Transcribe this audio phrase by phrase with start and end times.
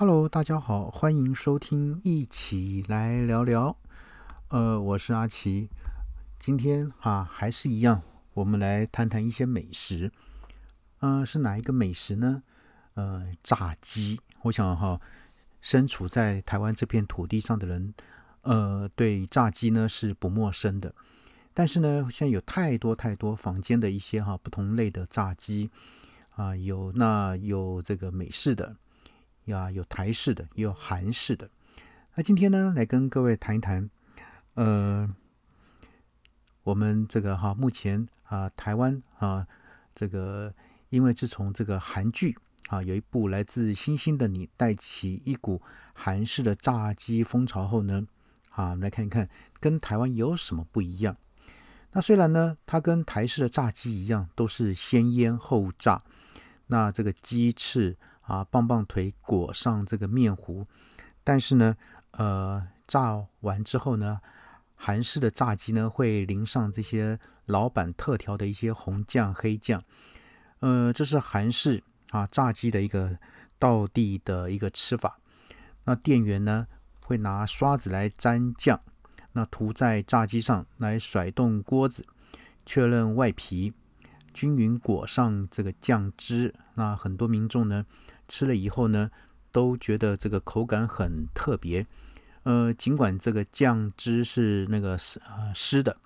[0.00, 3.76] Hello，大家好，欢迎收听，一起来聊聊。
[4.48, 5.68] 呃，我是阿奇，
[6.38, 8.00] 今天啊还是一样，
[8.32, 10.10] 我们来谈谈一些美食。
[11.00, 12.42] 嗯，是哪一个美食呢？
[12.94, 14.18] 呃，炸鸡。
[14.44, 14.98] 我想哈，
[15.60, 17.92] 身处在台湾这片土地上的人，
[18.40, 20.94] 呃，对炸鸡呢是不陌生的。
[21.52, 25.70] 但是呢，现在有太多太多坊间的一些哈不同类的炸鸡
[26.36, 28.76] 啊，有那有这个美式的。
[29.46, 31.50] 呀，有台式的，也有韩式的。
[32.14, 33.88] 那今天呢，来跟各位谈一谈，
[34.54, 35.08] 呃，
[36.62, 39.46] 我们这个哈，目前啊，台湾啊，
[39.94, 40.52] 这个
[40.90, 42.36] 因为自从这个韩剧
[42.68, 45.62] 啊，有一部来自星星的你，带起一股
[45.94, 48.06] 韩式的炸鸡风潮后呢，
[48.50, 49.28] 啊，我们来看一看
[49.58, 51.16] 跟台湾有什么不一样。
[51.92, 56.02] 那虽然呢，它跟台式的炸鸡一样，都是先腌后炸，
[56.66, 57.96] 那这个鸡翅。
[58.30, 60.64] 啊，棒棒腿裹上这个面糊，
[61.24, 61.76] 但是呢，
[62.12, 64.20] 呃，炸完之后呢，
[64.76, 69.82] 韩式的炸鸡呢会淋上这些老板特调的一些红酱、黑酱，
[70.60, 73.18] 呃，这是韩式啊炸鸡的一个
[73.58, 75.18] 道地的一个吃法。
[75.82, 76.68] 那店员呢
[77.04, 78.80] 会拿刷子来沾酱，
[79.32, 82.06] 那涂在炸鸡上来甩动锅子，
[82.64, 83.74] 确认外皮
[84.32, 86.54] 均匀裹上这个酱汁。
[86.74, 87.84] 那很多民众呢。
[88.30, 89.10] 吃了以后呢，
[89.50, 91.84] 都觉得这个口感很特别。
[92.44, 95.96] 呃，尽管这个酱汁是那个湿啊湿的，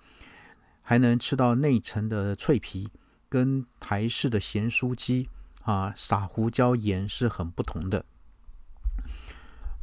[0.81, 2.89] 还能吃到内层的脆皮，
[3.29, 5.29] 跟台式的咸酥鸡
[5.61, 8.03] 啊撒胡椒盐是很不同的。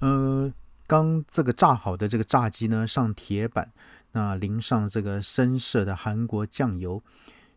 [0.01, 0.53] 呃，
[0.87, 3.73] 刚这个炸好的这个炸鸡呢，上铁板，
[4.11, 7.03] 那淋上这个深色的韩国酱油，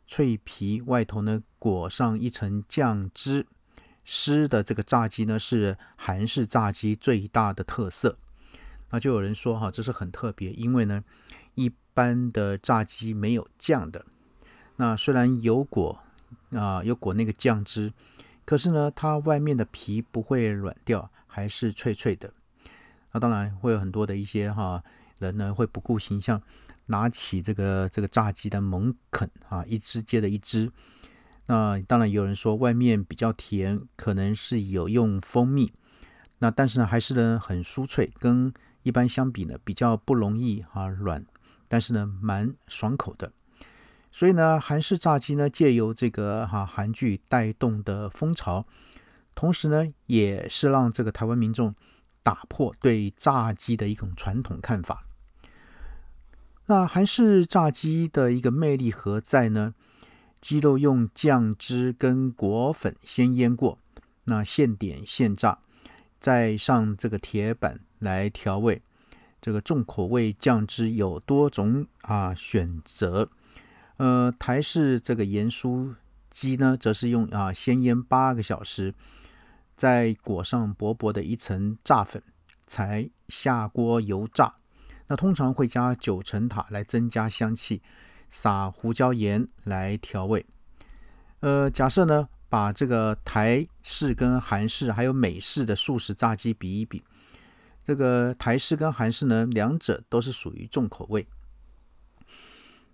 [0.07, 3.47] 脆皮外头呢裹上一层酱汁。
[4.05, 8.17] 湿的这个炸鸡呢，是韩式炸鸡最大的特色。
[8.91, 11.03] 那就有人说哈，这是很特别，因为呢，
[11.55, 14.05] 一般的炸鸡没有酱的。
[14.77, 15.99] 那虽然有裹
[16.51, 17.91] 啊，有裹那个酱汁，
[18.45, 22.31] 可是呢，它外面的皮不会软掉，还是脆脆的。
[23.11, 24.83] 那当然会有很多的一些哈
[25.17, 26.41] 人呢，会不顾形象，
[26.85, 30.71] 拿起这个这个炸鸡的猛啃啊，一只接着一只。
[31.47, 35.71] 那当然有人说外面比较甜，可能是有用蜂蜜。
[36.39, 41.25] 那但是呢，还是呢很酥脆，跟一般相比呢比较不容易啊软，
[41.67, 43.31] 但是呢蛮爽口的。
[44.11, 48.65] 所以呢，韩式炸鸡呢借由这个哈韩剧带动的风潮，
[49.33, 51.75] 同时呢也是让这个台湾民众
[52.23, 55.05] 打破对炸鸡的一种传统看法。
[56.65, 59.75] 那韩式炸鸡的一个魅力何在呢？
[60.45, 63.79] 鸡肉用酱汁跟果粉先腌过，
[64.25, 65.57] 那现点现炸，
[66.19, 68.83] 再上这个铁板来调味。
[69.41, 73.27] 这个重口味酱汁有多种啊选择。
[73.97, 75.95] 呃，台式这个盐酥
[76.29, 78.93] 鸡呢，则是用啊先腌八个小时，
[79.75, 82.21] 再裹上薄薄的一层炸粉，
[82.67, 84.57] 才下锅油炸。
[85.07, 87.81] 那通常会加九层塔来增加香气。
[88.29, 90.45] 撒胡椒盐来调味。
[91.41, 97.03] 呃，假设呢，把这个台式跟韩式还有美式的素食炸鸡比一比，
[97.83, 101.27] 这个台式跟韩式呢，两者都是属于重口味。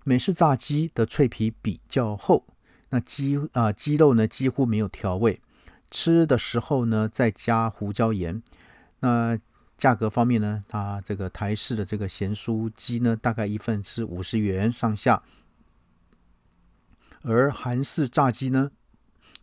[0.04, 2.46] 美式炸鸡的脆皮比较厚，
[2.90, 5.40] 那鸡啊鸡肉呢几乎没有调味，
[5.92, 8.42] 吃的时候呢再加胡椒盐。
[9.02, 9.40] 那
[9.82, 15.24] 价格方面呢，它这个台式的这个咸酥鸡呢，大概一份是五十元上下，
[17.24, 18.70] 而韩式炸鸡呢，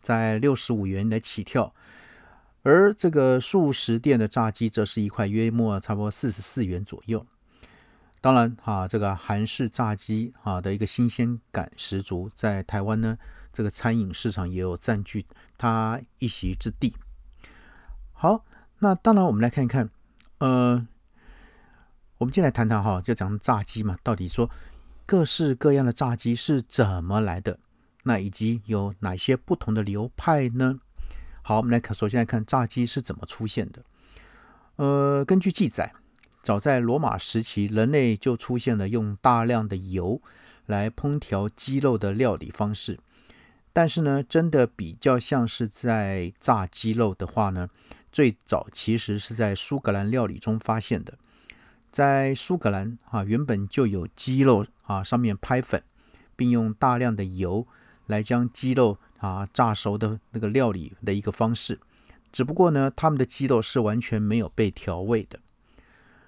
[0.01, 1.73] 在六十五元来起跳，
[2.63, 7.27] 而这个素食店的炸鸡则是一块约莫差不多四十四元左右。
[8.21, 13.17] 当然哈，这个韩式炸鸡啊的一个新鲜感十足，在台湾呢，
[13.51, 15.25] 这个餐饮市场也有占据
[15.57, 16.95] 它一席之地。
[18.13, 18.45] 好，
[18.77, 19.89] 那当然我们来看一看。
[20.39, 20.85] 呃，
[22.17, 24.49] 我们进来谈谈哈，就讲炸鸡嘛，到底说
[25.05, 27.59] 各式各样的炸鸡是怎么来的？
[28.03, 30.79] 那以及有哪些不同的流派呢？
[31.41, 33.83] 好，我们来看，首先来看炸鸡是怎么出现的。
[34.77, 35.93] 呃，根据记载，
[36.41, 40.21] 早在罗马时期，人类就出现了用大量的油
[40.67, 42.97] 来烹调鸡肉的料理方式。
[43.73, 47.69] 但是呢，真的比较像是在炸鸡肉的话呢？
[48.11, 51.17] 最早其实是在苏格兰料理中发现的，
[51.91, 55.83] 在苏格兰啊，原本就有鸡肉啊上面拍粉，
[56.35, 57.67] 并用大量的油
[58.07, 61.79] 来将鸡肉啊炸熟的那个料理的一个方式。
[62.31, 65.39] 只不过呢，他们的鸡肉是完全没有被调味的。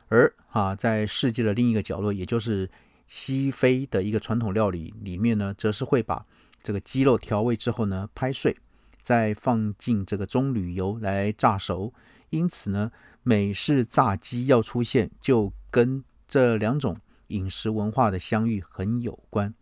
[0.08, 2.70] 而啊，在世界的另一个角落，也就是
[3.08, 6.26] 西非的一个传统料理里面呢，则是会把
[6.62, 8.58] 这个鸡肉调味之后呢，拍碎，
[9.02, 11.94] 再放进这个棕榈油来炸熟。
[12.30, 12.92] 因此呢，
[13.24, 19.54] 美式炸鸡要出现，就跟这两种饮食文化的相遇很有关。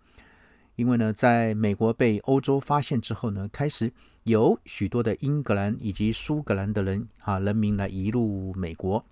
[0.76, 3.92] 因为呢，在美国被欧洲发现之后呢，开始
[4.24, 9.04] 有许多的英格兰以及苏格兰的人啊人民来移入美国。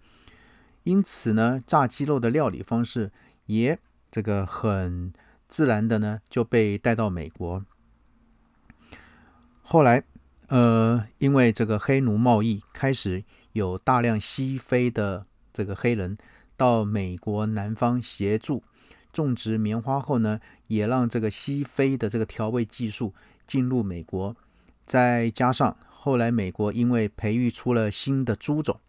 [0.83, 3.11] 因此呢，炸鸡肉的料理方式
[3.47, 3.77] 也
[4.09, 5.11] 这个很
[5.47, 7.65] 自然的呢就被带到美国。
[9.61, 10.01] 后来，
[10.47, 13.23] 呃，因为这个黑奴贸易开始
[13.53, 16.17] 有大量西非的这个黑人
[16.55, 18.63] 到美国南方协助
[19.11, 23.13] 种植棉花后呢，也让这个西非的这个调味技术
[23.45, 24.35] 进入美国。
[24.85, 28.79] 再加上后来美国因为培育出了新的猪种。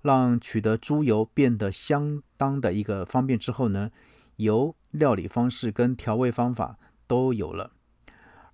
[0.00, 3.90] 让取得猪油变得相当的一个方便之后呢，
[4.36, 6.78] 油料理方式跟调味方法
[7.08, 7.72] 都有了。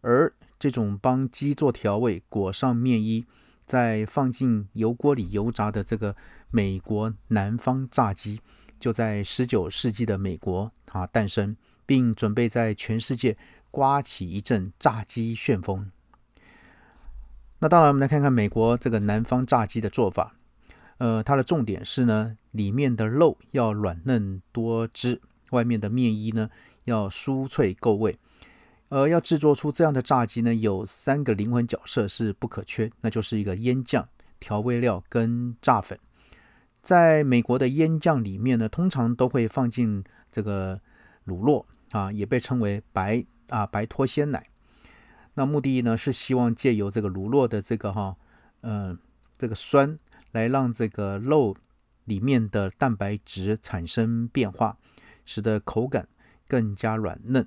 [0.00, 0.32] 而
[0.64, 3.26] 这种帮鸡做调味、裹上面衣，
[3.66, 6.16] 再放进油锅里油炸的这个
[6.50, 8.40] 美国南方炸鸡，
[8.80, 13.36] 就在十九世纪的美国啊诞生，并准备在全世界
[13.70, 15.90] 刮起一阵炸鸡旋风。
[17.58, 20.34] 那当然，我们来看看美国这个南方炸鸡的做法。
[20.96, 25.20] 呃，它的重点是呢，里面的肉要软嫩多汁，
[25.50, 26.48] 外面的面衣呢
[26.84, 28.18] 要酥脆够味。
[28.94, 34.08] 而，要制作出这样的炸鸡呢，有三个灵魂角色是不可缺，那就是一个腌酱、
[34.38, 35.98] 调味料跟炸粉。
[36.82, 40.80] 在美国的腌酱里面呢，通常都会放进这个
[41.24, 44.46] 乳酪啊，也被称为白啊白脱鲜奶。
[45.34, 48.16] 那目的呢是希望借由这个乳酪的这个哈，
[48.60, 48.96] 嗯，
[49.36, 49.98] 这个酸。
[50.32, 51.56] 来让这个肉
[52.06, 54.76] 里面的蛋白质产生变化，
[55.24, 56.08] 使得口感
[56.48, 57.46] 更加软嫩。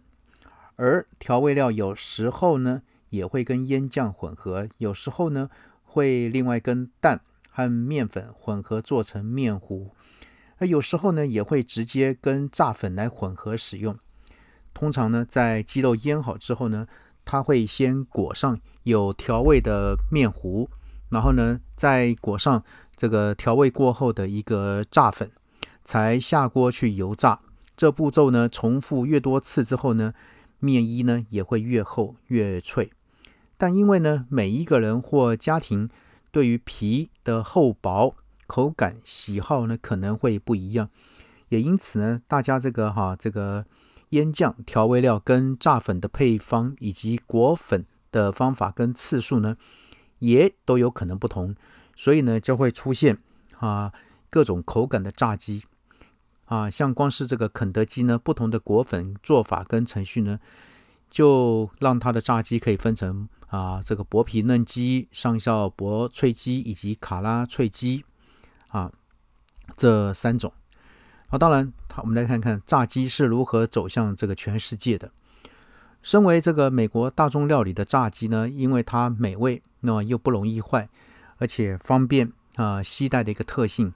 [0.77, 5.49] 而调味料有时候呢也会跟腌酱混合，有时候呢
[5.83, 7.19] 会另外跟蛋
[7.49, 9.91] 和面粉混合做成面糊，
[10.57, 13.99] 而有时候呢也会直接跟炸粉来混合使用。
[14.73, 16.87] 通常呢在鸡肉腌好之后呢，
[17.25, 20.69] 它会先裹上有调味的面糊。
[21.09, 22.61] 然后呢，再裹上
[22.93, 25.31] 这个调味过后的一个炸粉，
[25.85, 27.39] 才下锅去油炸。
[27.77, 30.13] 这步骤呢，重复越多次之后呢，
[30.59, 32.91] 面衣呢也会越厚越脆。
[33.57, 35.89] 但因为呢，每一个人或家庭
[36.31, 38.15] 对于皮的厚薄、
[38.45, 40.89] 口感喜好呢可能会不一样，
[41.49, 43.65] 也因此呢，大家这个哈这个
[44.09, 49.57] 腌酱、调味料跟炸粉的配方以及裹粉的方法跟次数呢。
[50.19, 51.55] 也都有可能不同，
[51.95, 53.19] 所以呢就会出现
[53.59, 53.93] 啊
[54.31, 55.63] 各种口感的炸鸡
[56.47, 60.39] 啊，像光是这个肯德基呢，不同的果粉做法跟程序呢，
[61.09, 68.03] 就让它的炸鸡可以分成啊这个薄皮嫩鸡、上校薄脆鸡以及卡拉脆鸡
[68.69, 68.91] 啊
[69.75, 70.51] 这三种。
[71.27, 75.11] 好，当然，好，我们来看看炸鸡是如何走向这个全世界的。
[76.01, 80.87] 身为这个美国大众料理的炸鸡呢，因为它美味，那么又不容易坏，
[81.39, 83.93] 而且方便啊携带的一个特性，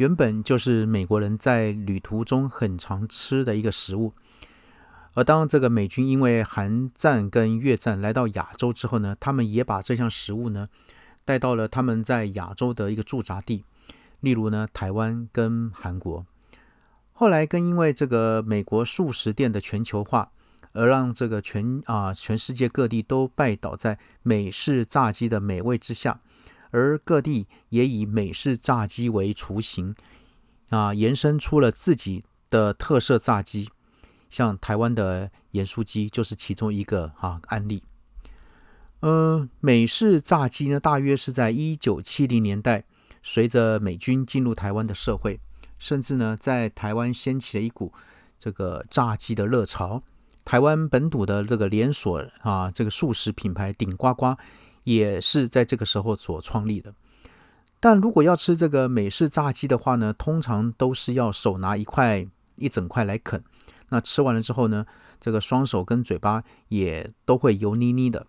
[0.00, 4.14] 原本就是美国人在旅途中很常吃的一个食物。
[5.12, 10.70] 而当这个美军因为韩战跟越战来到亚洲之后呢，他们也把这项食物呢
[11.26, 13.62] 带到了他们在亚洲的一个驻扎地，
[14.20, 16.24] 例如呢台湾跟韩国。
[17.12, 20.30] 后来更因为这个美国素食店的全球化。
[20.72, 26.20] 而让这个全啊全世界各地都拜倒在美式炸鸡的美味之下，
[26.70, 29.94] 而各地也以美式炸鸡为雏形
[30.70, 33.68] 啊，延伸出了自己的特色炸鸡，
[34.28, 37.82] 像台湾的盐酥鸡就是其中一个啊案例。
[39.00, 42.84] 嗯，美式炸鸡呢，大约是在一九七零年代，
[43.22, 45.40] 随着美军进入台湾的社会，
[45.78, 47.92] 甚至呢在台湾掀起了一股
[48.38, 50.02] 这个炸鸡的热潮。
[50.44, 54.36] 台湾本土的这个连锁啊，这个素食品牌顶呱呱
[54.84, 56.94] 也是在这个时候所创立的。
[57.78, 63.42] 但如果要吃这个美式炸鸡的话呢，通常都是要手拿一块一整块来啃。
[63.88, 64.86] 那吃完了之后呢，
[65.18, 68.26] 这个双手跟嘴巴也都会油腻腻的。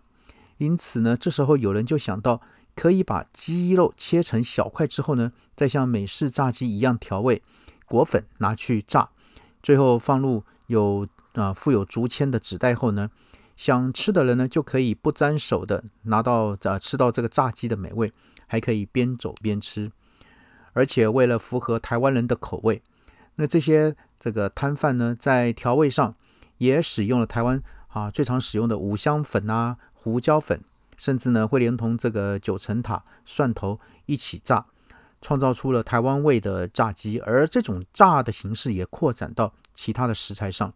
[0.58, 2.40] 因此呢，这时候有人就想到，
[2.74, 7.42] 可以把鸡肉切成小块之后呢，再像美式炸鸡一样调味，
[7.86, 9.10] 裹粉拿去炸，
[9.62, 11.06] 最后放入有。
[11.32, 13.08] 啊，附有竹签的纸袋后呢，
[13.56, 18.12] 想吃的人呢就可以不沾手的拿到啊吃到这个炸鸡的美味，
[18.46, 19.90] 还可以边走边吃。
[20.72, 22.82] 而且为了符合台湾人的口味，
[23.36, 26.14] 那这些这个摊贩呢，在调味上
[26.58, 30.62] 也使用了台湾啊最常使用的五香粉啊、胡椒粉，
[30.96, 34.64] 甚至呢会连同这个九层塔、蒜头一起炸，
[35.20, 37.20] 创造出了台湾味的炸鸡。
[37.20, 40.72] 而这种炸的形式也扩展到其他的食材上，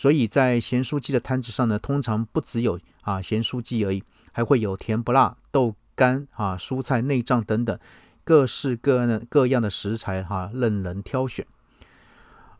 [0.00, 4.02] 所以在咸酥鸡的摊子上呢，通常不只有啊咸酥鸡而已，
[4.32, 7.78] 还会有甜不辣、豆干啊、蔬菜内脏等等。
[8.24, 11.46] 各式各样的各样的食材哈，任人挑选。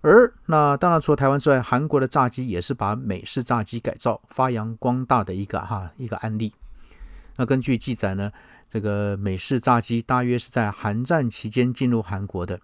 [0.03, 6.53] 而那当然除了台湾之外，韩国的炸鸡也是把美式炸鸡改造发扬光大的一个哈一个案例。
[7.37, 8.31] 那根据记载呢，
[8.69, 12.61] 这个美式炸鸡大约是在韩战期间进入韩国的。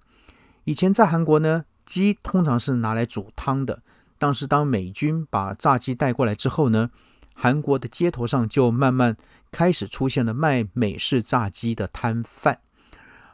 [0.64, 3.80] 以前在韩国呢，鸡通常是拿来煮汤的。
[4.18, 6.90] 但是当美军把炸鸡带过来之后呢，
[7.34, 9.16] 韩国的街头上就慢慢
[9.50, 12.60] 开始出现了卖美式炸鸡的摊贩。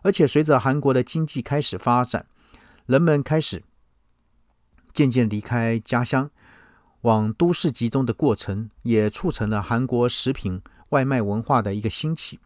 [0.03, 2.27] 而且随着韩国的经济开始发展，
[2.87, 3.63] 人们开始
[4.93, 6.31] 渐渐离开家乡，
[7.03, 12.41] 往都市集中的过程，也促成了韩国食品外卖文化的一个兴起。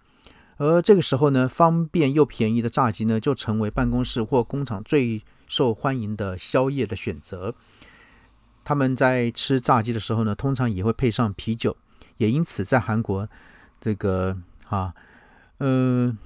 [0.58, 7.54] 而这个时候呢，方便又便宜的炸鸡呢，就成为办公室或工厂最受欢迎的宵夜的选择。
[8.66, 11.76] 他们在吃炸鸡的时候呢，通常也会配上啤酒，
[12.16, 13.28] 也因此在韩国，
[13.80, 14.36] 这个
[14.68, 14.92] 啊，
[15.60, 16.18] 嗯。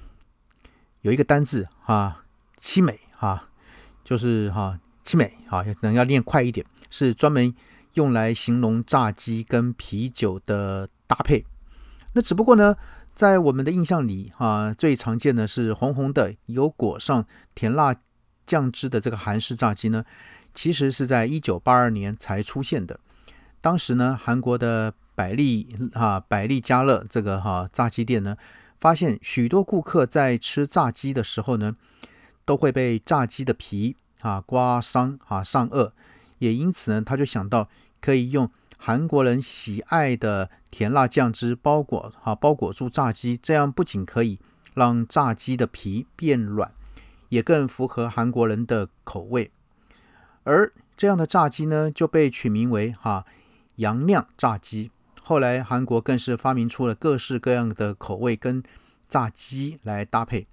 [1.02, 2.24] 有一个单字啊，
[2.60, 3.48] 凄美啊，
[4.04, 7.54] 就是哈凄美啊，可能要念快一点，是专门
[7.94, 11.46] 用来形容炸鸡跟啤酒的搭配。
[12.12, 12.76] 那只不过呢，
[13.14, 17.96] 在我们的印象里啊，最常见的是红红的，有裹上甜辣
[18.44, 20.04] 酱汁的这个韩式炸鸡呢，
[20.54, 22.98] 其实是在一九八二年才出现的。
[23.60, 28.36] 当时呢，韩国的百利啊百利家乐这个哈炸鸡店呢。
[28.80, 31.76] 发现许多顾客在吃炸鸡的时候呢，
[32.46, 35.92] 都会被炸鸡的皮啊刮伤啊上颚，
[36.38, 37.68] 也因此呢，他就想到
[38.00, 44.38] 可以用韩国人喜爱的甜辣酱汁包裹啊包裹住炸鸡，这样不仅可以
[44.72, 46.72] 让炸鸡的皮变软，
[47.28, 49.50] 也更符合韩国人的口味。
[50.44, 53.24] 而这样的炸鸡呢，就被取名为哈
[53.76, 54.90] 杨酿炸鸡。
[55.22, 58.62] 后来，韩国更是发明出了各式各样的口味跟
[59.08, 60.46] 炸鸡来搭配，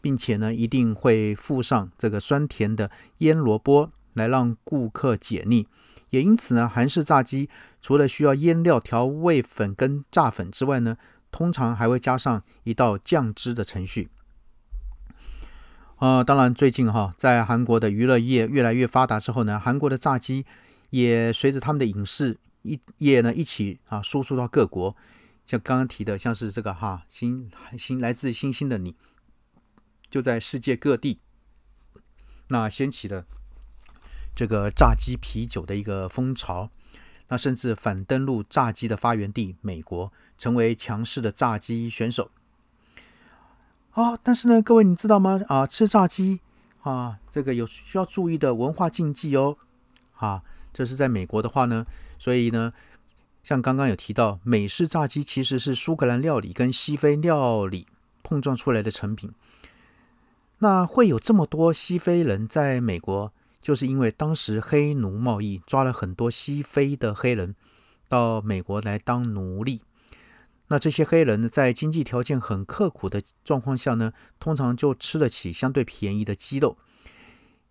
[0.00, 5.68] 并且呢，一定会附上这个酸甜的腌萝卜来让顾客解腻。
[6.10, 7.48] 也因此呢，韩式炸鸡
[7.80, 10.96] 除了需要腌料、调味粉跟炸粉之外呢，
[11.30, 14.08] 通常还会加上一道酱汁的程序。
[15.96, 20.44] 啊，当然，最近哈，在韩国的娱乐业越来越发达之后呢，韩国的炸鸡
[20.90, 22.38] 也随着他们的影视。
[22.60, 24.94] 一页呢，一起啊输出到各国，
[25.44, 28.94] 像刚刚提的，像是这个哈星星来自星星的你，
[30.10, 31.20] 就在世界各地，
[32.48, 33.24] 那掀起了
[34.34, 36.68] 这个炸鸡啤酒的一个风潮，
[37.28, 42.30] 那甚至反登陆炸鸡的发源地美国，成为强势的炸鸡选手。
[43.96, 45.40] 啊，但是呢，各位你知道吗？
[45.48, 46.40] 啊，吃炸鸡
[46.82, 49.56] 啊，这个有需要注意的文化禁忌哦。
[50.16, 51.86] 啊，这是在美国的话呢。
[52.18, 52.74] 所以呢，
[53.42, 57.86] 像刚刚有提到，美式炸鸡其实是苏格兰料理跟西非料理
[58.22, 59.32] 碰撞出来的成品。
[60.58, 67.54] 那会有这么多西非人在美国，就是因为当时黑奴贸易抓了很多西非的黑人
[68.10, 69.80] 到美国来当奴隶。
[70.68, 76.76] 那这些黑人呢，在经济条件很刻苦的状况下呢，通常就吃得起相对便宜的鸡肉，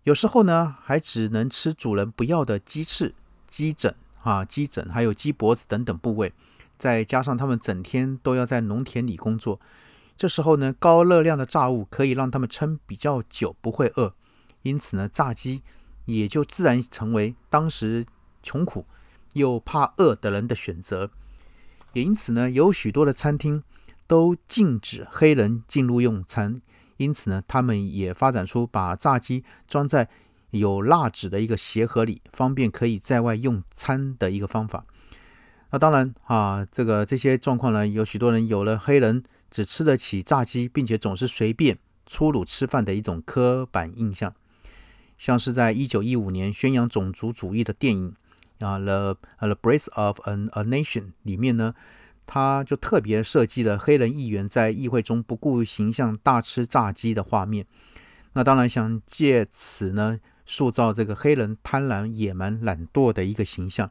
[0.04, 3.14] 有时候呢，还只能吃主人不要的鸡翅、
[3.46, 3.94] 鸡胗。
[4.22, 6.32] 啊，鸡胗还有鸡脖子等等部位，
[6.76, 9.60] 再加上他们整天都要在农田里工作，
[10.16, 14.12] 这时候呢，高热量的炸物可以让他们撑比较久，不会饿，
[14.62, 15.62] 因此呢，炸鸡
[16.06, 18.04] 也就自然成为当时
[18.42, 18.84] 穷苦
[19.34, 21.08] 又怕饿的人的选择。
[21.96, 23.62] 也因此呢，有许多的餐厅
[24.06, 26.60] 都禁止黑人进入用餐，
[26.98, 30.08] 因此呢，他们也发展出把炸鸡装在。
[30.50, 34.86] 有蜡纸的一个鞋盒里，方便可以在外用餐的一个方法。
[35.70, 41.76] 那当然啊，这个这些状况呢，有许多人有了黑人只吃得起炸鸡，并且总是随便
[42.06, 44.32] 粗鲁吃饭的一种刻板印象。
[45.18, 48.14] 像是在一九一五年宣扬种族主义的电影
[48.58, 51.74] 啊，《The The Breath of an A Nation》里面呢，
[52.26, 57.66] 他就特别设计了黑人议员在议会中不顾形象大吃炸鸡的画面。
[58.32, 60.20] 那当然想借此呢。
[60.48, 63.90] 塑造这个黑人贪婪、野蛮、懒惰的一个形象，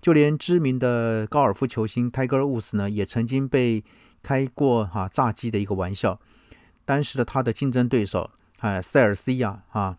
[0.00, 3.82] 就连知名的高尔夫球星 Tiger Woods 呢，也曾经被
[4.22, 6.20] 开过哈炸鸡的一个玩笑。
[6.84, 9.98] 当时的他的竞争对手啊塞尔西亚啊，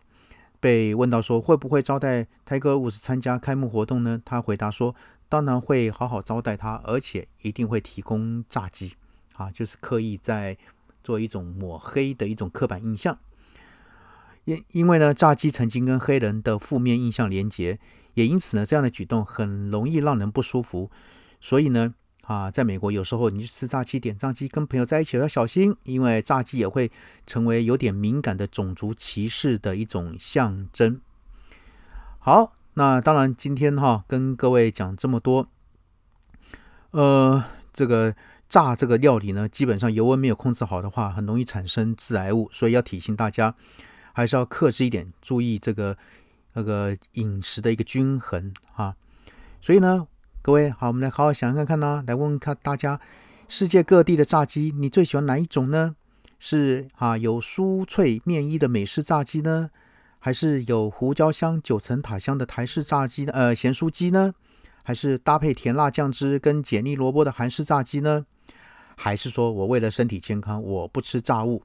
[0.60, 4.20] 被问到说会不会招待泰戈尔伍斯参加开幕活动呢？
[4.24, 4.94] 他回答说，
[5.28, 8.94] 当然会好好招待他，而且一定会提供炸鸡
[9.32, 10.56] 啊，就是刻意在
[11.02, 13.18] 做一种抹黑的一种刻板印象。
[14.44, 17.78] 因因为呢，炸鸡曾经跟黑人的负面印象连结，
[18.14, 20.90] 也因此呢，这样的举动很容易让人不舒服。
[21.40, 21.94] 所以呢，
[22.30, 26.88] 啊，在美国有时候你去吃炸鸡、点炸鸡，跟朋友在一起要小心，因为炸鸡也会
[27.26, 31.00] 成为有点敏感的种族歧视的一种象征。
[32.20, 35.48] 好，那当然今天哈跟各位讲这么多，
[36.92, 38.14] 呃，这个
[38.48, 43.56] 炸这个料理呢，基本上油温没有控制好的话，很容易产生致癌物，所以要提醒大家。
[44.12, 45.98] 还是要克制一点，注意这个
[46.52, 48.94] 那个饮食的一个均衡啊。
[49.60, 50.06] 所以呢，
[50.42, 52.98] 各位好，我们来好好想想看看呢，来问问看大家，
[53.46, 55.94] 世界各地的炸鸡，你最喜欢哪一种呢？
[56.38, 59.68] 是啊，有酥脆面衣的美式炸鸡呢，
[60.18, 64.32] 还是有胡椒香、九层塔香的台式炸鸡呃咸酥鸡呢？
[64.82, 68.24] 还是搭配甜辣酱汁跟解腻萝卜的韩式炸鸡呢？
[68.96, 71.62] 还是说我为了身体健康，我不吃炸物？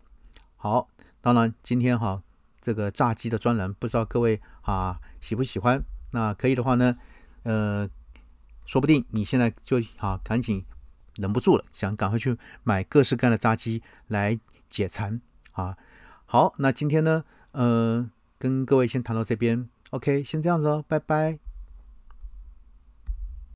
[0.58, 0.89] 好，
[1.22, 2.22] 当然今天哈。
[2.60, 5.82] 这个炸鸡的专栏，不知道各位啊喜不喜欢？
[6.12, 6.98] 那可以的话呢，
[7.44, 7.88] 呃，
[8.65, 10.65] 说不定你现在就啊赶紧
[11.15, 15.22] 忍不住了，想赶快去买各式各样的炸鸡来解馋
[15.53, 15.77] 啊。
[16.25, 21.45] 好，那今天呢，嗯，跟各位先谈到这边，OK，先这样子哦，拜拜。